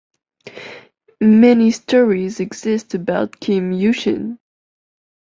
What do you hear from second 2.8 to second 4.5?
about Kim Yushin.